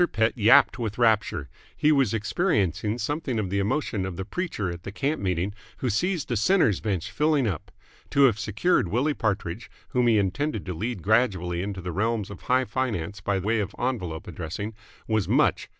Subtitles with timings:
[0.13, 1.47] Pett yapped with rapture.
[1.77, 5.91] He was experiencing something of the emotion of the preacher at the camp meeting who
[5.91, 7.71] sees the Sinners' Bench filling up.
[8.09, 12.41] To have secured Willie Partridge, whom he intended to lead gradually into the realms of
[12.41, 14.73] high finance by way of envelope addressing,
[15.07, 15.69] was much.